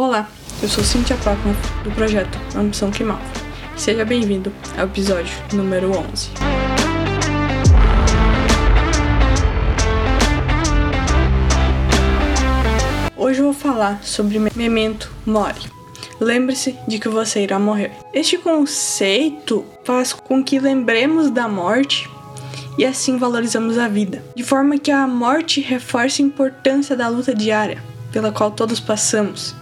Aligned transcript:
Olá, 0.00 0.30
eu 0.62 0.68
sou 0.68 0.84
Cynthia 0.84 1.16
Pacman, 1.16 1.56
do 1.82 1.90
projeto 1.90 2.38
Ambição 2.56 2.88
Malva. 3.04 3.20
Seja 3.76 4.04
bem-vindo 4.04 4.52
ao 4.76 4.84
episódio 4.84 5.36
número 5.52 5.90
11. 5.90 6.30
Hoje 13.16 13.40
eu 13.40 13.46
vou 13.46 13.52
falar 13.52 14.00
sobre 14.04 14.38
Memento 14.54 15.10
Mori. 15.26 15.62
Lembre-se 16.20 16.78
de 16.86 17.00
que 17.00 17.08
você 17.08 17.42
irá 17.42 17.58
morrer. 17.58 17.90
Este 18.14 18.38
conceito 18.38 19.64
faz 19.82 20.12
com 20.12 20.44
que 20.44 20.60
lembremos 20.60 21.28
da 21.28 21.48
morte 21.48 22.08
e 22.78 22.84
assim 22.84 23.18
valorizamos 23.18 23.76
a 23.76 23.88
vida, 23.88 24.22
de 24.36 24.44
forma 24.44 24.78
que 24.78 24.92
a 24.92 25.08
morte 25.08 25.60
reforce 25.60 26.22
a 26.22 26.24
importância 26.24 26.94
da 26.94 27.08
luta 27.08 27.34
diária 27.34 27.82
pela 28.12 28.30
qual 28.30 28.52
todos 28.52 28.78
passamos. 28.78 29.56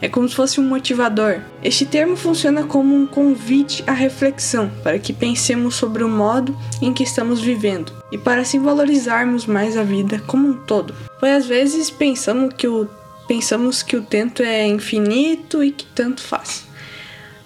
É 0.00 0.08
como 0.08 0.28
se 0.28 0.34
fosse 0.34 0.60
um 0.60 0.64
motivador. 0.64 1.40
Este 1.62 1.84
termo 1.84 2.16
funciona 2.16 2.62
como 2.62 2.94
um 2.94 3.06
convite 3.06 3.82
à 3.86 3.92
reflexão, 3.92 4.70
para 4.82 4.98
que 4.98 5.12
pensemos 5.12 5.74
sobre 5.74 6.04
o 6.04 6.08
modo 6.08 6.56
em 6.80 6.92
que 6.92 7.02
estamos 7.02 7.40
vivendo 7.40 7.92
e 8.12 8.16
para 8.16 8.42
assim 8.42 8.60
valorizarmos 8.60 9.44
mais 9.44 9.76
a 9.76 9.82
vida 9.82 10.22
como 10.26 10.48
um 10.48 10.54
todo. 10.54 10.94
Pois 11.18 11.32
às 11.32 11.46
vezes 11.46 11.90
pensamos 11.90 12.54
que 12.54 12.68
o, 12.68 12.88
pensamos 13.26 13.82
que 13.82 13.96
o 13.96 14.02
tempo 14.02 14.42
é 14.42 14.66
infinito 14.66 15.64
e 15.64 15.72
que 15.72 15.84
tanto 15.86 16.22
faz. 16.22 16.66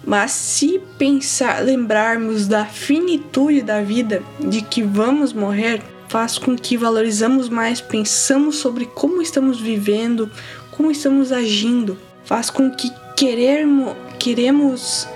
Mas 0.05 0.31
se 0.31 0.79
pensar, 0.97 1.63
lembrarmos 1.63 2.47
da 2.47 2.65
finitude 2.65 3.61
da 3.61 3.81
vida, 3.81 4.21
de 4.39 4.61
que 4.61 4.83
vamos 4.83 5.33
morrer, 5.33 5.81
faz 6.09 6.37
com 6.37 6.55
que 6.55 6.77
valorizamos 6.77 7.49
mais, 7.49 7.81
pensamos 7.81 8.57
sobre 8.57 8.85
como 8.85 9.21
estamos 9.21 9.59
vivendo, 9.59 10.29
como 10.71 10.91
estamos 10.91 11.31
agindo, 11.31 11.97
faz 12.25 12.49
com 12.49 12.71
que 12.71 12.91
queremos, 13.15 13.95
queremos 14.19 15.07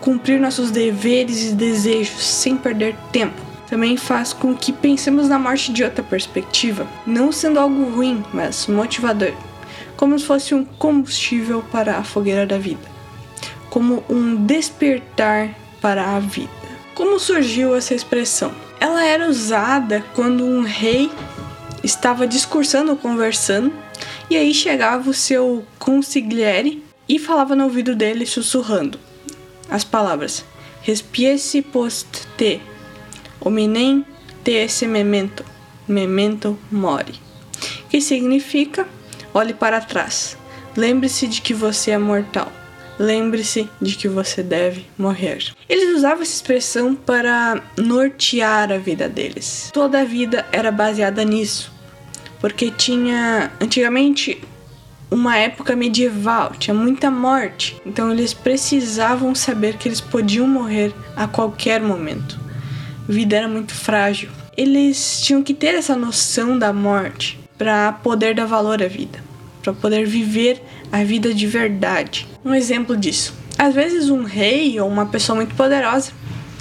cumprir 0.00 0.40
nossos 0.40 0.70
deveres 0.70 1.50
e 1.50 1.54
desejos 1.54 2.22
sem 2.22 2.56
perder 2.56 2.94
tempo. 3.12 3.40
Também 3.68 3.96
faz 3.96 4.32
com 4.32 4.54
que 4.54 4.72
pensemos 4.72 5.28
na 5.28 5.38
morte 5.38 5.72
de 5.72 5.82
outra 5.82 6.04
perspectiva, 6.04 6.86
não 7.06 7.32
sendo 7.32 7.58
algo 7.58 7.90
ruim, 7.90 8.22
mas 8.32 8.66
motivador, 8.66 9.32
como 9.96 10.18
se 10.18 10.26
fosse 10.26 10.54
um 10.54 10.64
combustível 10.64 11.64
para 11.72 11.96
a 11.96 12.04
fogueira 12.04 12.46
da 12.46 12.58
vida 12.58 12.94
como 13.74 14.04
um 14.08 14.36
despertar 14.36 15.52
para 15.82 16.14
a 16.14 16.20
vida. 16.20 16.48
Como 16.94 17.18
surgiu 17.18 17.74
essa 17.74 17.92
expressão? 17.92 18.52
Ela 18.78 19.04
era 19.04 19.28
usada 19.28 20.04
quando 20.14 20.44
um 20.44 20.62
rei 20.62 21.10
estava 21.82 22.24
discursando 22.24 22.92
ou 22.92 22.96
conversando, 22.96 23.72
e 24.30 24.36
aí 24.36 24.54
chegava 24.54 25.08
o 25.10 25.14
seu 25.14 25.64
consigliere 25.78 26.82
e 27.08 27.18
falava 27.18 27.54
no 27.54 27.64
ouvido 27.64 27.94
dele 27.94 28.26
sussurrando 28.26 28.98
as 29.70 29.84
palavras: 29.84 30.44
Respiesse 30.82 31.62
post 31.62 32.26
te, 32.36 32.60
hominem 33.40 34.04
te 34.42 34.52
esse 34.52 34.86
memento, 34.86 35.44
memento 35.88 36.58
mori. 36.70 37.14
Que 37.88 38.00
significa: 38.00 38.86
olhe 39.32 39.54
para 39.54 39.80
trás, 39.80 40.36
lembre-se 40.76 41.26
de 41.26 41.40
que 41.40 41.54
você 41.54 41.92
é 41.92 41.98
mortal. 41.98 42.52
Lembre-se 42.96 43.68
de 43.82 43.96
que 43.96 44.06
você 44.06 44.40
deve 44.40 44.86
morrer. 44.96 45.52
Eles 45.68 45.96
usavam 45.96 46.22
essa 46.22 46.32
expressão 46.32 46.94
para 46.94 47.60
nortear 47.76 48.70
a 48.70 48.78
vida 48.78 49.08
deles. 49.08 49.68
Toda 49.72 50.02
a 50.02 50.04
vida 50.04 50.46
era 50.52 50.70
baseada 50.70 51.24
nisso, 51.24 51.72
porque 52.44 52.70
tinha 52.70 53.50
antigamente 53.58 54.38
uma 55.10 55.34
época 55.38 55.74
medieval, 55.74 56.52
tinha 56.58 56.74
muita 56.74 57.10
morte, 57.10 57.80
então 57.86 58.12
eles 58.12 58.34
precisavam 58.34 59.34
saber 59.34 59.78
que 59.78 59.88
eles 59.88 59.98
podiam 59.98 60.46
morrer 60.46 60.92
a 61.16 61.26
qualquer 61.26 61.80
momento. 61.80 62.38
A 63.08 63.10
vida 63.10 63.34
era 63.34 63.48
muito 63.48 63.72
frágil. 63.74 64.28
Eles 64.54 65.22
tinham 65.22 65.42
que 65.42 65.54
ter 65.54 65.74
essa 65.74 65.96
noção 65.96 66.58
da 66.58 66.70
morte 66.70 67.40
para 67.56 67.90
poder 67.92 68.34
dar 68.34 68.44
valor 68.44 68.82
à 68.82 68.88
vida 68.88 69.24
para 69.62 69.72
poder 69.72 70.06
viver 70.06 70.62
a 70.92 71.02
vida 71.02 71.32
de 71.32 71.46
verdade. 71.46 72.28
Um 72.44 72.54
exemplo 72.54 72.94
disso. 72.94 73.32
Às 73.56 73.74
vezes 73.74 74.10
um 74.10 74.22
rei 74.22 74.78
ou 74.78 74.86
uma 74.86 75.06
pessoa 75.06 75.36
muito 75.36 75.54
poderosa 75.54 76.12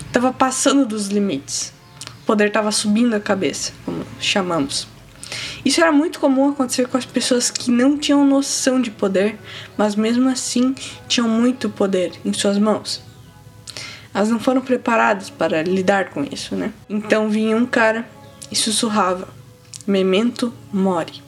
estava 0.07 0.31
passando 0.31 0.85
dos 0.85 1.09
limites. 1.09 1.73
O 2.21 2.25
poder 2.25 2.47
estava 2.47 2.71
subindo 2.71 3.13
a 3.13 3.19
cabeça, 3.19 3.73
como 3.83 4.05
chamamos. 4.17 4.92
Isso 5.65 5.79
era 5.81 5.91
muito 5.91 6.19
comum 6.19 6.49
acontecer 6.49 6.87
com 6.87 6.97
as 6.97 7.05
pessoas 7.05 7.49
que 7.49 7.71
não 7.71 7.97
tinham 7.97 8.25
noção 8.25 8.81
de 8.81 8.91
poder, 8.91 9.37
mas 9.77 9.95
mesmo 9.95 10.29
assim 10.29 10.75
tinham 11.07 11.27
muito 11.27 11.69
poder 11.69 12.11
em 12.25 12.33
suas 12.33 12.57
mãos. 12.57 13.01
Elas 14.13 14.29
não 14.29 14.39
foram 14.39 14.61
preparadas 14.61 15.29
para 15.29 15.63
lidar 15.63 16.09
com 16.09 16.23
isso, 16.23 16.55
né? 16.55 16.71
Então 16.89 17.29
vinha 17.29 17.57
um 17.57 17.65
cara 17.65 18.07
e 18.51 18.55
sussurrava: 18.55 19.27
Memento 19.87 20.53
mori 20.71 21.23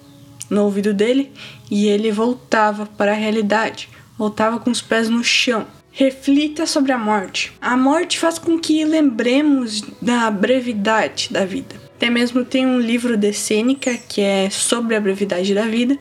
no 0.50 0.64
ouvido 0.64 0.94
dele 0.94 1.32
e 1.72 1.88
ele 1.88 2.12
voltava 2.12 2.86
para 2.86 3.12
a 3.12 3.16
realidade, 3.16 3.90
voltava 4.18 4.60
com 4.60 4.70
os 4.70 4.82
pés 4.82 5.10
no 5.10 5.24
chão. 5.24 5.66
Reflita 5.92 6.66
sobre 6.66 6.92
a 6.92 6.98
morte. 6.98 7.54
A 7.62 7.78
morte 7.78 8.20
faz 8.20 8.38
com 8.38 8.60
que 8.60 8.84
lembremos 8.84 9.82
da 10.02 10.30
brevidade 10.30 11.30
da 11.32 11.46
vida. 11.46 11.85
Até 11.96 12.10
mesmo 12.10 12.44
tem 12.44 12.66
um 12.66 12.80
livro 12.80 13.16
de 13.16 13.32
Sêneca 13.32 13.98
que 13.98 14.22
é 14.22 14.50
sobre 14.50 14.96
a 14.96 15.00
brevidade 15.00 15.54
da 15.54 15.66
vida, 15.66 15.98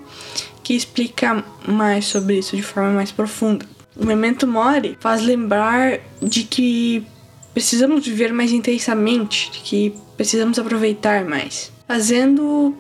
que 0.63 0.75
explica 0.75 1.45
mais 1.67 2.07
sobre 2.07 2.39
isso 2.39 2.57
de 2.57 2.63
forma 2.63 2.91
mais 2.91 3.13
profunda. 3.13 3.65
O 3.97 4.05
Memento 4.05 4.47
Mori 4.47 4.97
faz 4.99 5.23
lembrar 5.23 6.01
de 6.21 6.43
que 6.43 7.07
precisamos 7.53 8.05
viver 8.05 8.33
mais 8.33 8.51
intensamente, 8.51 9.53
de 9.53 9.61
que 9.61 9.95
precisamos 10.17 10.59
aproveitar 10.59 11.25
mais, 11.25 11.71
fazendo 11.87 12.75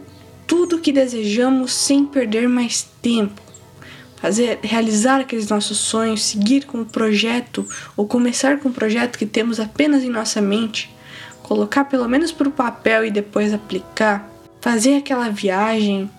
tudo 0.46 0.76
o 0.76 0.80
que 0.80 0.90
desejamos 0.90 1.72
sem 1.72 2.04
perder 2.04 2.48
mais 2.48 2.86
tempo. 3.00 3.40
Fazer, 4.16 4.58
realizar 4.62 5.20
aqueles 5.20 5.48
nossos 5.48 5.76
sonhos, 5.76 6.22
seguir 6.22 6.64
com 6.64 6.80
o 6.80 6.86
projeto 6.86 7.68
ou 7.96 8.06
começar 8.06 8.58
com 8.58 8.70
um 8.70 8.72
projeto 8.72 9.18
que 9.18 9.26
temos 9.26 9.60
apenas 9.60 10.02
em 10.02 10.08
nossa 10.08 10.40
mente, 10.40 10.93
colocar 11.44 11.84
pelo 11.84 12.08
menos 12.08 12.32
para 12.32 12.48
o 12.48 12.50
papel 12.50 13.04
e 13.04 13.10
depois 13.10 13.52
aplicar, 13.52 14.28
fazer 14.60 14.96
aquela 14.96 15.28
viagem, 15.28 16.10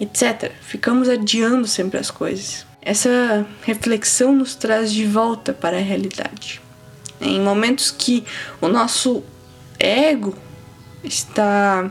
etc. 0.00 0.52
Ficamos 0.62 1.08
adiando 1.08 1.66
sempre 1.66 1.98
as 1.98 2.10
coisas. 2.10 2.64
Essa 2.80 3.44
reflexão 3.62 4.32
nos 4.32 4.54
traz 4.54 4.92
de 4.92 5.04
volta 5.04 5.52
para 5.52 5.76
a 5.76 5.80
realidade. 5.80 6.62
Em 7.20 7.40
momentos 7.40 7.90
que 7.90 8.24
o 8.60 8.68
nosso 8.68 9.24
ego 9.78 10.34
está 11.02 11.90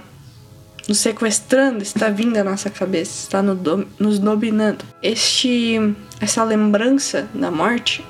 nos 0.88 1.00
sequestrando, 1.00 1.84
está 1.84 2.10
vindo 2.10 2.38
à 2.38 2.44
nossa 2.44 2.70
cabeça, 2.70 3.24
está 3.24 3.44
nos 3.44 4.18
dominando. 4.18 4.86
Este, 5.04 5.78
essa 6.22 6.42
lembrança 6.46 7.28
da 7.34 7.52
morte 7.52 8.04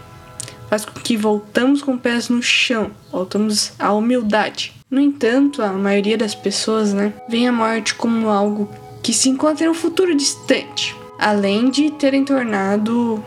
faz 0.70 0.86
com 0.86 1.00
que 1.00 1.18
voltamos 1.18 1.82
com 1.82 1.98
pés 1.98 2.30
no 2.30 2.42
chão, 2.42 2.92
voltamos 3.12 3.74
à 3.80 3.94
humildade. 3.94 4.74
No 4.90 5.00
entanto, 5.00 5.62
a 5.62 5.74
maioria 5.74 6.18
das 6.18 6.34
pessoas, 6.34 6.94
né, 6.94 7.14
vê 7.28 7.46
a 7.46 7.52
morte 7.52 7.96
como 7.96 8.30
algo 8.30 8.70
que 9.04 9.14
se 9.14 9.30
encontra 9.30 9.66
em 9.66 9.70
um 9.70 9.74
futuro 9.74 10.16
distante, 10.16 10.96
além 11.20 11.70
de 11.70 11.92
terem 11.92 12.24
tornado 12.24 13.24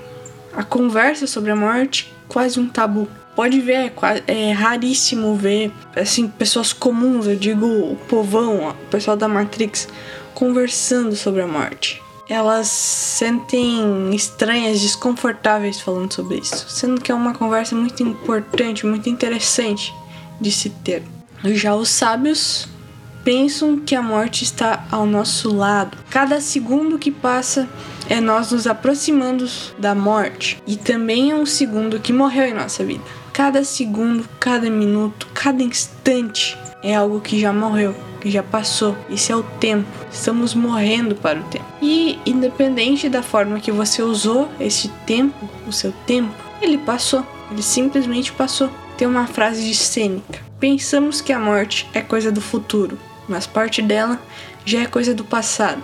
a 0.54 0.62
conversa 0.62 1.26
sobre 1.26 1.50
a 1.50 1.56
morte 1.56 2.12
quase 2.28 2.60
um 2.60 2.68
tabu 2.68 3.08
pode 3.34 3.58
ver, 3.60 3.92
é, 4.26 4.48
é 4.48 4.52
raríssimo 4.52 5.34
ver 5.34 5.72
assim 5.96 6.28
pessoas 6.28 6.74
comuns, 6.74 7.26
eu 7.26 7.36
digo 7.36 7.66
o 7.66 7.96
povão, 8.08 8.68
o 8.68 8.74
pessoal 8.90 9.16
da 9.16 9.28
Matrix 9.28 9.88
conversando 10.34 11.16
sobre 11.16 11.40
a 11.40 11.46
morte. 11.46 12.02
Elas 12.30 12.68
sentem 12.68 14.14
estranhas, 14.14 14.80
desconfortáveis 14.80 15.80
falando 15.80 16.14
sobre 16.14 16.38
isso, 16.38 16.64
sendo 16.68 17.00
que 17.00 17.10
é 17.10 17.14
uma 17.14 17.34
conversa 17.34 17.74
muito 17.74 18.04
importante, 18.04 18.86
muito 18.86 19.10
interessante 19.10 19.92
de 20.40 20.52
se 20.52 20.70
ter. 20.70 21.02
Já 21.42 21.74
os 21.74 21.88
sábios 21.88 22.68
pensam 23.24 23.80
que 23.80 23.96
a 23.96 24.00
morte 24.00 24.44
está 24.44 24.86
ao 24.92 25.06
nosso 25.06 25.52
lado. 25.52 25.98
Cada 26.08 26.40
segundo 26.40 27.00
que 27.00 27.10
passa 27.10 27.68
é 28.08 28.20
nós 28.20 28.52
nos 28.52 28.64
aproximando 28.64 29.50
da 29.76 29.92
morte 29.92 30.62
e 30.68 30.76
também 30.76 31.32
é 31.32 31.34
um 31.34 31.44
segundo 31.44 31.98
que 31.98 32.12
morreu 32.12 32.44
em 32.44 32.54
nossa 32.54 32.84
vida. 32.84 33.02
Cada 33.32 33.64
segundo, 33.64 34.28
cada 34.38 34.70
minuto, 34.70 35.26
cada 35.34 35.64
instante 35.64 36.56
é 36.82 36.94
algo 36.94 37.20
que 37.20 37.38
já 37.38 37.52
morreu, 37.52 37.94
que 38.20 38.30
já 38.30 38.42
passou. 38.42 38.96
Isso 39.08 39.32
é 39.32 39.36
o 39.36 39.42
tempo. 39.42 39.88
Estamos 40.10 40.54
morrendo 40.54 41.14
para 41.14 41.40
o 41.40 41.44
tempo. 41.44 41.64
E 41.80 42.18
independente 42.24 43.08
da 43.08 43.22
forma 43.22 43.60
que 43.60 43.70
você 43.70 44.02
usou 44.02 44.48
esse 44.58 44.88
tempo, 45.06 45.48
o 45.66 45.72
seu 45.72 45.92
tempo, 46.06 46.34
ele 46.60 46.78
passou. 46.78 47.24
Ele 47.50 47.62
simplesmente 47.62 48.32
passou. 48.32 48.70
Tem 48.96 49.06
uma 49.06 49.26
frase 49.26 49.62
de 49.62 49.74
Sêneca: 49.74 50.40
Pensamos 50.58 51.20
que 51.20 51.32
a 51.32 51.38
morte 51.38 51.88
é 51.94 52.00
coisa 52.00 52.30
do 52.30 52.40
futuro, 52.40 52.98
mas 53.28 53.46
parte 53.46 53.82
dela 53.82 54.20
já 54.64 54.80
é 54.80 54.86
coisa 54.86 55.14
do 55.14 55.24
passado. 55.24 55.82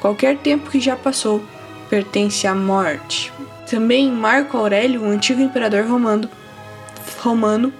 Qualquer 0.00 0.38
tempo 0.38 0.70
que 0.70 0.80
já 0.80 0.96
passou 0.96 1.42
pertence 1.90 2.46
à 2.46 2.54
morte. 2.54 3.32
Também 3.68 4.10
Marco 4.10 4.56
Aurélio, 4.56 5.02
o 5.02 5.08
antigo 5.08 5.40
imperador 5.40 5.86
romano, 5.86 6.28
romano 7.20 7.72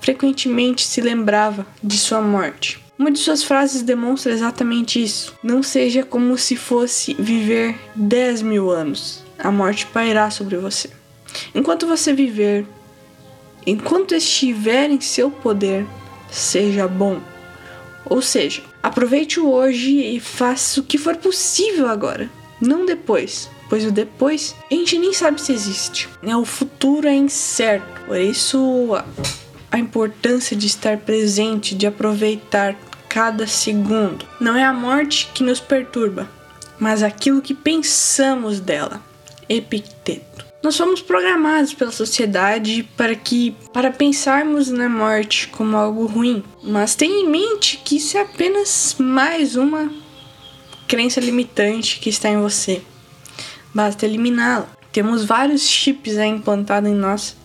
frequentemente 0.00 0.86
se 0.86 1.00
lembrava 1.00 1.66
de 1.82 1.96
sua 1.96 2.20
morte. 2.20 2.80
Uma 2.98 3.10
de 3.10 3.18
suas 3.18 3.42
frases 3.42 3.82
demonstra 3.82 4.30
exatamente 4.30 5.02
isso. 5.02 5.34
Não 5.42 5.62
seja 5.62 6.02
como 6.02 6.36
se 6.36 6.54
fosse 6.54 7.14
viver 7.14 7.74
10 7.94 8.42
mil 8.42 8.70
anos. 8.70 9.24
A 9.38 9.50
morte 9.50 9.86
pairá 9.86 10.30
sobre 10.30 10.58
você. 10.58 10.90
Enquanto 11.54 11.86
você 11.86 12.12
viver, 12.12 12.66
enquanto 13.66 14.14
estiver 14.14 14.90
em 14.90 15.00
seu 15.00 15.30
poder, 15.30 15.86
seja 16.30 16.86
bom. 16.86 17.20
Ou 18.04 18.20
seja, 18.20 18.62
aproveite 18.82 19.40
o 19.40 19.50
hoje 19.50 19.98
e 19.98 20.20
faça 20.20 20.80
o 20.80 20.84
que 20.84 20.98
for 20.98 21.16
possível 21.16 21.86
agora, 21.88 22.30
não 22.60 22.84
depois, 22.84 23.48
pois 23.68 23.84
o 23.84 23.90
depois 23.90 24.54
a 24.70 24.74
gente 24.74 24.98
nem 24.98 25.12
sabe 25.12 25.40
se 25.40 25.52
existe. 25.52 26.08
Né? 26.22 26.36
O 26.36 26.44
futuro 26.44 27.08
é 27.08 27.14
incerto, 27.14 28.02
por 28.06 28.18
isso 28.18 28.90
a 29.70 29.78
importância 29.78 30.56
de 30.56 30.66
estar 30.66 30.98
presente, 30.98 31.74
de 31.74 31.86
aproveitar 31.86 32.76
cada 33.08 33.46
segundo. 33.46 34.24
Não 34.40 34.56
é 34.56 34.64
a 34.64 34.72
morte 34.72 35.30
que 35.34 35.42
nos 35.42 35.60
perturba, 35.60 36.28
mas 36.78 37.02
aquilo 37.02 37.42
que 37.42 37.54
pensamos 37.54 38.60
dela. 38.60 39.02
Epicteto. 39.48 40.46
Nós 40.62 40.76
fomos 40.76 41.00
programados 41.00 41.72
pela 41.72 41.90
sociedade 41.90 42.88
para 42.96 43.14
que 43.14 43.56
para 43.72 43.90
pensarmos 43.90 44.68
na 44.68 44.88
morte 44.88 45.48
como 45.48 45.76
algo 45.76 46.06
ruim, 46.06 46.44
mas 46.62 46.94
tenha 46.94 47.22
em 47.22 47.28
mente 47.28 47.80
que 47.82 47.96
isso 47.96 48.16
é 48.18 48.20
apenas 48.20 48.94
mais 48.98 49.56
uma 49.56 49.90
crença 50.86 51.18
limitante 51.18 51.98
que 51.98 52.10
está 52.10 52.28
em 52.28 52.40
você. 52.40 52.82
Basta 53.74 54.04
eliminá-la. 54.04 54.68
Temos 54.92 55.24
vários 55.24 55.62
chips 55.62 56.18
implantados 56.18 56.90
em 56.90 56.94
nós 56.94 57.36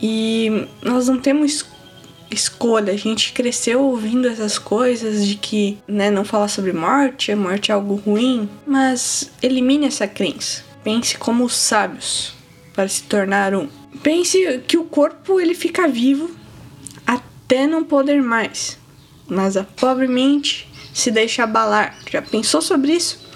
e 0.00 0.66
nós 0.82 1.08
não 1.08 1.18
temos 1.18 1.64
escolha. 2.30 2.92
A 2.92 2.96
gente 2.96 3.32
cresceu 3.32 3.82
ouvindo 3.82 4.28
essas 4.28 4.58
coisas 4.58 5.26
de 5.26 5.36
que, 5.36 5.78
né, 5.86 6.10
não 6.10 6.24
falar 6.24 6.48
sobre 6.48 6.72
morte, 6.72 7.32
a 7.32 7.36
morte 7.36 7.70
é 7.70 7.74
algo 7.74 7.96
ruim, 7.96 8.48
mas 8.66 9.30
elimine 9.42 9.86
essa 9.86 10.06
crença. 10.06 10.64
Pense 10.84 11.16
como 11.18 11.44
os 11.44 11.56
sábios 11.56 12.34
para 12.74 12.88
se 12.88 13.02
tornar 13.02 13.54
um. 13.54 13.68
Pense 14.02 14.62
que 14.66 14.76
o 14.76 14.84
corpo 14.84 15.40
ele 15.40 15.54
fica 15.54 15.88
vivo 15.88 16.30
até 17.06 17.66
não 17.66 17.82
poder 17.82 18.22
mais, 18.22 18.78
mas 19.26 19.56
a 19.56 19.64
pobre 19.64 20.06
mente 20.06 20.68
se 20.94 21.10
deixa 21.10 21.42
abalar. 21.42 21.98
Já 22.10 22.22
pensou 22.22 22.62
sobre 22.62 22.92
isso? 22.92 23.26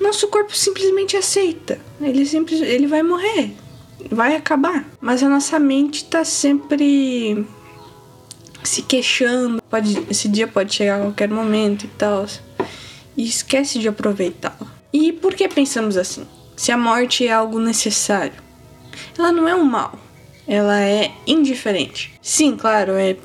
Nosso 0.00 0.28
corpo 0.28 0.54
simplesmente 0.54 1.16
aceita. 1.16 1.78
Ele 2.00 2.26
sempre 2.26 2.56
ele 2.56 2.86
vai 2.86 3.02
morrer, 3.02 3.52
vai 4.10 4.36
acabar. 4.36 4.84
Mas 5.00 5.22
a 5.22 5.28
nossa 5.28 5.58
mente 5.58 6.04
tá 6.04 6.24
sempre 6.24 7.46
se 8.62 8.82
queixando, 8.82 9.62
pode, 9.70 10.06
esse 10.10 10.28
dia 10.28 10.48
pode 10.48 10.74
chegar 10.74 10.96
a 10.96 11.02
qualquer 11.02 11.28
momento 11.28 11.84
e 11.84 11.88
tal, 11.88 12.26
e 13.16 13.24
esquece 13.24 13.78
de 13.78 13.88
aproveitá-lo. 13.88 14.66
E 14.92 15.12
por 15.12 15.34
que 15.34 15.48
pensamos 15.48 15.96
assim? 15.96 16.26
Se 16.56 16.72
a 16.72 16.76
morte 16.76 17.26
é 17.26 17.32
algo 17.32 17.58
necessário, 17.58 18.32
ela 19.18 19.30
não 19.30 19.46
é 19.46 19.54
um 19.54 19.64
mal, 19.64 19.98
ela 20.46 20.80
é 20.80 21.12
indiferente. 21.26 22.14
Sim, 22.22 22.56
claro, 22.56 22.92
é 22.92 23.16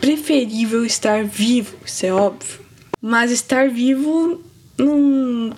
preferível 0.00 0.84
estar 0.84 1.24
vivo, 1.24 1.76
isso 1.84 2.04
é 2.04 2.12
óbvio, 2.12 2.60
mas 3.00 3.30
estar 3.30 3.68
vivo 3.70 4.42
não 4.76 5.52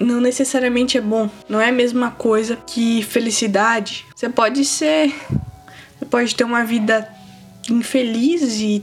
não 0.00 0.20
necessariamente 0.20 0.96
é 0.96 1.00
bom. 1.00 1.28
Não 1.48 1.60
é 1.60 1.68
a 1.68 1.72
mesma 1.72 2.10
coisa 2.10 2.56
que 2.66 3.02
felicidade. 3.02 4.06
Você 4.14 4.28
pode 4.28 4.64
ser. 4.64 5.12
Você 5.98 6.04
pode 6.08 6.34
ter 6.34 6.44
uma 6.44 6.64
vida 6.64 7.08
infeliz 7.70 8.60
e 8.60 8.82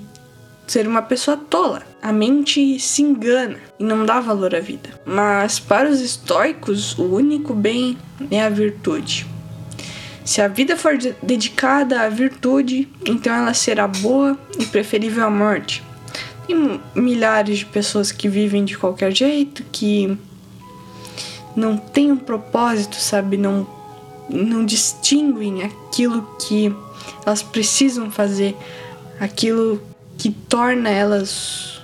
ser 0.67 0.87
uma 0.87 1.01
pessoa 1.01 1.37
tola. 1.37 1.83
A 2.01 2.11
mente 2.11 2.79
se 2.79 3.01
engana 3.01 3.57
e 3.79 3.83
não 3.83 4.05
dá 4.05 4.19
valor 4.19 4.53
à 4.55 4.59
vida. 4.59 4.89
Mas 5.05 5.59
para 5.59 5.89
os 5.89 6.01
estoicos, 6.01 6.97
o 6.97 7.15
único 7.15 7.53
bem 7.53 7.97
é 8.29 8.41
a 8.43 8.49
virtude. 8.49 9.25
Se 10.23 10.41
a 10.41 10.47
vida 10.47 10.75
for 10.75 10.97
dedicada 11.21 12.01
à 12.01 12.09
virtude, 12.09 12.89
então 13.05 13.31
ela 13.31 13.53
será 13.53 13.87
boa 13.87 14.37
e 14.59 14.65
preferível 14.65 15.23
à 15.23 15.29
morte. 15.29 15.83
Tem 16.47 16.81
milhares 16.95 17.59
de 17.59 17.65
pessoas 17.65 18.11
que 18.11 18.27
vivem 18.27 18.65
de 18.65 18.77
qualquer 18.77 19.11
jeito, 19.11 19.63
que 19.71 20.17
não 21.55 21.77
têm 21.77 22.11
um 22.11 22.17
propósito, 22.17 22.95
sabe? 22.95 23.37
Não, 23.37 23.67
não 24.29 24.65
distinguem 24.65 25.63
aquilo 25.63 26.27
que 26.39 26.75
elas 27.25 27.41
precisam 27.41 28.11
fazer 28.11 28.55
aquilo 29.19 29.81
que 30.17 30.31
torna 30.31 30.89
elas 30.89 31.81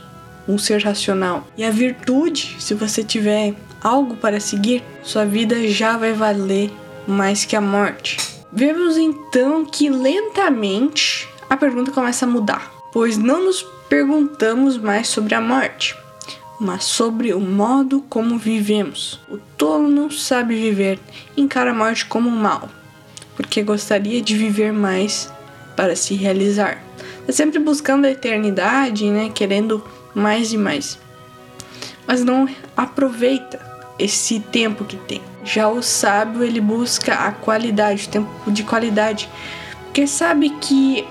um 0.48 0.58
ser 0.58 0.84
racional. 0.84 1.48
E 1.58 1.64
a 1.64 1.72
virtude, 1.72 2.56
se 2.60 2.74
você 2.74 3.04
tiver 3.04 3.54
algo 3.82 4.16
para 4.18 4.40
seguir, 4.40 4.84
sua 5.04 5.26
vida 5.26 5.68
já 5.68 5.98
vai 5.98 6.14
valer 6.14 6.72
mais 7.08 7.46
que 7.46 7.56
a 7.56 7.62
morte. 7.62 8.18
Vemos 8.52 8.98
então 8.98 9.66
que 9.66 9.90
lentamente 9.90 11.28
a 11.50 11.56
pergunta 11.56 11.92
começa 11.92 12.26
a 12.26 12.30
mudar, 12.30 12.72
pois 12.92 13.18
não 13.18 13.46
nos 13.46 13.64
perguntamos 13.88 14.78
mais 14.78 15.08
sobre 15.08 15.36
a 15.36 15.42
morte, 15.42 15.96
mas 16.62 16.84
sobre 16.84 17.34
o 17.34 17.40
modo 17.40 18.06
como 18.08 18.38
vivemos. 18.38 19.20
O 19.28 19.40
tolo 19.58 19.88
não 19.88 20.12
sabe 20.12 20.54
viver, 20.54 21.00
encara 21.36 21.72
a 21.72 21.74
morte 21.74 22.06
como 22.06 22.30
um 22.30 22.36
mal, 22.36 22.70
porque 23.36 23.64
gostaria 23.64 24.22
de 24.22 24.38
viver 24.38 24.72
mais 24.72 25.34
para 25.76 25.96
se 25.96 26.14
realizar. 26.14 26.78
Está 27.22 27.34
sempre 27.34 27.58
buscando 27.58 28.06
a 28.06 28.12
eternidade, 28.12 29.10
né? 29.10 29.32
Querendo 29.34 29.84
mais 30.14 30.54
e 30.54 30.58
mais. 30.58 31.00
Mas 32.06 32.24
não 32.24 32.48
aproveita 32.78 33.60
esse 33.98 34.40
tempo 34.40 34.86
que 34.86 34.98
tem. 34.98 35.22
Já 35.44 35.68
o 35.68 35.82
sábio, 35.82 36.44
ele 36.44 36.62
busca 36.62 37.16
a 37.16 37.32
qualidade, 37.32 38.06
o 38.06 38.12
tempo 38.12 38.52
de 38.52 38.64
qualidade. 38.64 39.28
Porque 39.86 40.06
sabe 40.06 40.52
que 40.62 41.08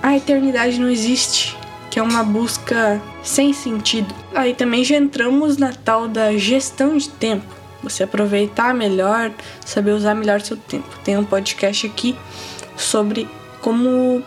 a 0.00 0.16
eternidade 0.16 0.78
não 0.78 0.88
existe, 0.88 1.55
que 1.90 1.98
é 1.98 2.02
uma 2.02 2.22
busca 2.22 3.00
sem 3.22 3.52
sentido. 3.52 4.14
Aí 4.34 4.54
também 4.54 4.84
já 4.84 4.96
entramos 4.96 5.56
na 5.56 5.72
tal 5.72 6.08
da 6.08 6.36
gestão 6.36 6.96
de 6.96 7.08
tempo. 7.08 7.54
Você 7.82 8.02
aproveitar 8.02 8.74
melhor, 8.74 9.30
saber 9.64 9.92
usar 9.92 10.14
melhor 10.14 10.40
seu 10.40 10.56
tempo. 10.56 10.88
Tem 11.04 11.16
um 11.16 11.24
podcast 11.24 11.86
aqui 11.86 12.16
sobre 12.76 13.28
como 13.60 14.22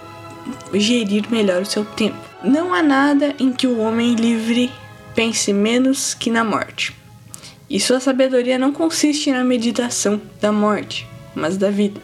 gerir 0.73 1.29
melhor 1.29 1.61
o 1.61 1.65
seu 1.65 1.83
tempo. 1.83 2.17
Não 2.43 2.73
há 2.73 2.81
nada 2.81 3.35
em 3.39 3.51
que 3.51 3.67
o 3.67 3.79
homem 3.79 4.15
livre 4.15 4.71
pense 5.13 5.51
menos 5.51 6.13
que 6.13 6.29
na 6.29 6.43
morte. 6.43 6.95
E 7.69 7.79
sua 7.79 7.99
sabedoria 7.99 8.57
não 8.57 8.71
consiste 8.71 9.31
na 9.31 9.43
meditação 9.43 10.19
da 10.41 10.51
morte, 10.51 11.07
mas 11.35 11.57
da 11.57 11.69
vida. 11.69 12.01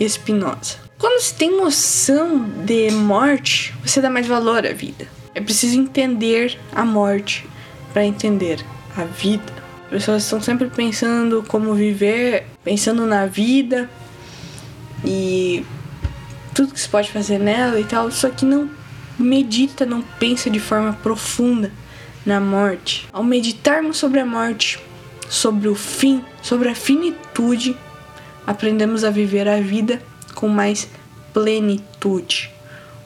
Espinosa. 0.00 0.85
Quando 0.98 1.20
se 1.20 1.34
tem 1.34 1.54
noção 1.54 2.48
de 2.64 2.90
morte, 2.90 3.74
você 3.84 4.00
dá 4.00 4.08
mais 4.08 4.26
valor 4.26 4.66
à 4.66 4.72
vida. 4.72 5.06
É 5.34 5.40
preciso 5.40 5.78
entender 5.78 6.58
a 6.72 6.84
morte 6.84 7.46
para 7.92 8.04
entender 8.04 8.64
a 8.96 9.04
vida. 9.04 9.52
As 9.84 9.90
pessoas 9.90 10.22
estão 10.22 10.40
sempre 10.40 10.68
pensando 10.68 11.44
como 11.46 11.74
viver, 11.74 12.46
pensando 12.64 13.04
na 13.04 13.26
vida 13.26 13.90
e 15.04 15.64
tudo 16.54 16.72
que 16.72 16.80
se 16.80 16.88
pode 16.88 17.10
fazer 17.10 17.38
nela 17.38 17.78
e 17.78 17.84
tal, 17.84 18.10
só 18.10 18.30
que 18.30 18.46
não 18.46 18.70
medita, 19.18 19.84
não 19.84 20.00
pensa 20.00 20.48
de 20.48 20.58
forma 20.58 20.94
profunda 20.94 21.70
na 22.24 22.40
morte. 22.40 23.06
Ao 23.12 23.22
meditarmos 23.22 23.98
sobre 23.98 24.18
a 24.18 24.26
morte, 24.26 24.78
sobre 25.28 25.68
o 25.68 25.74
fim, 25.74 26.24
sobre 26.40 26.70
a 26.70 26.74
finitude, 26.74 27.76
aprendemos 28.46 29.04
a 29.04 29.10
viver 29.10 29.46
a 29.46 29.60
vida 29.60 30.02
com 30.36 30.46
mais 30.46 30.88
plenitude. 31.32 32.50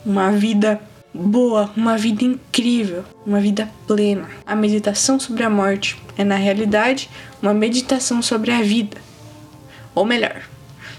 Uma 0.05 0.31
vida 0.33 0.79
boa, 1.15 1.71
uma 1.75 1.97
vida 1.97 2.25
incrível, 2.25 3.05
uma 3.25 3.41
vida 3.41 3.71
plena. 3.87 4.29
A 4.45 4.55
meditação 4.55 5.19
sobre 5.19 5.43
a 5.43 5.49
morte 5.49 5.97
é, 6.19 6.25
na 6.25 6.37
realidade, 6.37 7.09
uma 7.41 7.55
meditação 7.55 8.21
sobre 8.21 8.51
a 8.51 8.61
vida. 8.61 8.99
Ou 9.95 10.05
melhor, 10.05 10.43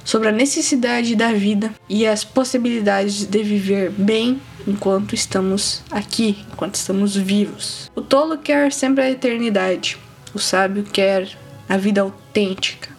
sobre 0.03 0.29
a 0.29 0.31
necessidade 0.31 1.15
da 1.15 1.31
vida 1.31 1.73
e 1.87 2.07
as 2.07 2.23
possibilidades 2.23 3.25
de 3.25 3.43
viver 3.43 3.91
bem 3.91 4.41
enquanto 4.67 5.13
estamos 5.13 5.83
aqui, 5.91 6.45
enquanto 6.51 6.75
estamos 6.75 7.15
vivos. 7.15 7.91
O 7.95 8.01
tolo 8.01 8.37
quer 8.37 8.71
sempre 8.71 9.03
a 9.03 9.11
eternidade, 9.11 9.97
o 10.33 10.39
sábio 10.39 10.83
quer 10.83 11.29
a 11.67 11.77
vida 11.77 12.01
autêntica. 12.01 12.89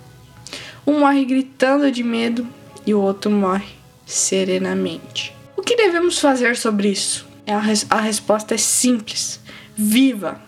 Um 0.86 1.00
morre 1.00 1.24
gritando 1.24 1.90
de 1.90 2.02
medo 2.02 2.46
e 2.86 2.94
o 2.94 3.00
outro 3.00 3.30
morre 3.30 3.74
serenamente. 4.06 5.34
O 5.56 5.62
que 5.62 5.76
devemos 5.76 6.18
fazer 6.18 6.56
sobre 6.56 6.88
isso? 6.88 7.26
A, 7.46 7.58
res 7.58 7.86
a 7.88 8.00
resposta 8.00 8.54
é 8.54 8.58
simples: 8.58 9.40
viva! 9.76 10.40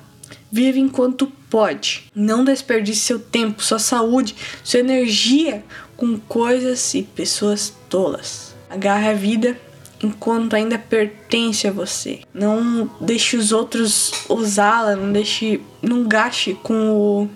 Viva 0.50 0.78
enquanto 0.78 1.26
pode. 1.50 2.04
Não 2.14 2.44
desperdice 2.44 3.00
seu 3.00 3.18
tempo, 3.18 3.62
sua 3.62 3.80
saúde, 3.80 4.36
sua 4.62 4.80
energia 4.80 5.64
com 5.96 6.18
coisas 6.18 6.94
e 6.94 7.02
pessoas 7.02 7.74
tolas. 7.88 8.54
Agarre 8.70 9.08
a 9.08 9.14
vida 9.14 9.58
enquanto 10.02 10.54
ainda 10.54 10.78
pertence 10.78 11.66
a 11.66 11.72
você. 11.72 12.20
Não 12.32 12.90
deixe 13.00 13.36
os 13.36 13.52
outros 13.52 14.12
usá-la, 14.28 14.94
não 14.94 15.12
deixe, 15.12 15.60
não 15.82 16.06
gaste 16.06 16.56
com 16.62 16.90
o, 16.90 17.30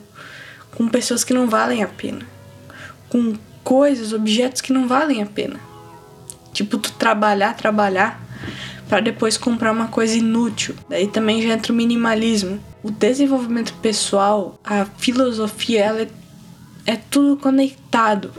com 0.76 0.88
pessoas 0.88 1.24
que 1.24 1.34
não 1.34 1.48
valem 1.48 1.82
a 1.82 1.88
pena. 1.88 2.26
Com 3.08 3.34
coisas, 3.68 4.14
objetos 4.14 4.62
que 4.62 4.72
não 4.72 4.88
valem 4.88 5.22
a 5.22 5.26
pena. 5.26 5.60
Tipo 6.54 6.78
tu 6.78 6.90
trabalhar, 6.92 7.54
trabalhar 7.54 8.18
para 8.88 9.00
depois 9.00 9.36
comprar 9.36 9.72
uma 9.72 9.88
coisa 9.88 10.16
inútil. 10.16 10.74
Daí 10.88 11.06
também 11.06 11.42
já 11.42 11.52
entra 11.52 11.70
o 11.70 11.76
minimalismo. 11.76 12.58
O 12.82 12.90
desenvolvimento 12.90 13.74
pessoal, 13.82 14.58
a 14.64 14.86
filosofia, 14.86 15.84
ela 15.84 16.00
é, 16.00 16.08
é 16.86 16.96
tudo 16.96 17.36
conectado. 17.36 18.32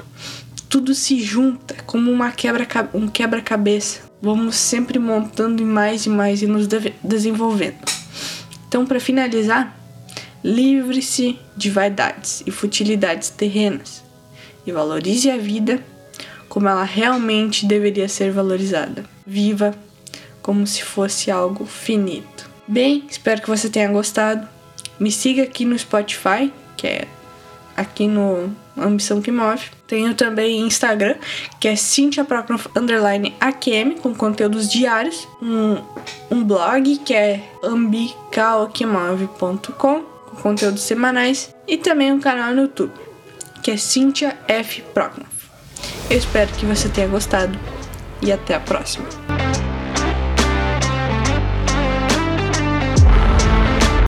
Tudo 0.68 0.96
se 0.96 1.22
junta 1.22 1.76
como 1.86 2.10
uma 2.12 2.32
quebra, 2.32 2.68
um 2.92 3.08
quebra-cabeça. 3.08 4.10
Vamos 4.20 4.56
sempre 4.56 4.98
montando 4.98 5.64
mais 5.64 6.08
e 6.08 6.10
mais 6.10 6.42
e 6.42 6.48
nos 6.48 6.66
de 6.66 6.92
desenvolvendo. 7.04 7.78
Então, 8.68 8.84
para 8.84 9.00
finalizar, 9.00 9.78
livre-se 10.44 11.38
de 11.56 11.70
vaidades 11.70 12.42
e 12.48 12.50
futilidades 12.50 13.30
terrenas 13.30 14.09
e 14.70 14.72
valorize 14.72 15.30
a 15.30 15.38
vida 15.38 15.84
como 16.48 16.68
ela 16.68 16.84
realmente 16.84 17.64
deveria 17.66 18.10
ser 18.10 18.32
valorizada. 18.32 19.06
Viva 19.26 19.74
como 20.42 20.66
se 20.66 20.84
fosse 20.84 21.30
algo 21.30 21.66
finito. 21.66 22.50
Bem, 22.68 23.04
espero 23.10 23.42
que 23.42 23.50
você 23.50 23.70
tenha 23.70 23.92
gostado. 23.92 24.48
Me 25.00 25.12
siga 25.12 25.44
aqui 25.44 25.66
no 25.66 25.78
Spotify, 25.78 26.52
que 26.76 26.88
é 26.88 27.08
aqui 27.78 28.08
no 28.08 28.52
Ambição 28.76 29.22
que 29.22 29.32
Move. 29.32 29.62
Tenho 29.88 30.16
também 30.16 30.62
Instagram, 30.62 31.16
que 31.60 31.68
é 31.68 31.76
Cintia 31.76 32.26
com 34.02 34.16
conteúdos 34.16 34.68
diários. 34.70 35.28
Um, 35.42 35.78
um 36.30 36.44
blog, 36.44 36.98
que 36.98 37.14
é 37.14 37.42
ambicalquemove.com, 37.64 39.58
com 39.72 40.04
conteúdos 40.42 40.82
semanais. 40.82 41.56
E 41.68 41.78
também 41.78 42.12
um 42.12 42.20
canal 42.20 42.54
no 42.54 42.64
YouTube, 42.64 42.92
que 43.62 43.72
é 43.72 43.78
Cintia 43.78 44.38
F. 44.48 44.82
Prognov. 44.94 45.28
Eu 46.10 46.18
espero 46.18 46.52
que 46.54 46.66
você 46.66 46.90
tenha 46.90 47.08
gostado 47.08 47.58
e 48.22 48.32
até 48.32 48.56
a 48.56 48.60
próxima. 48.60 49.29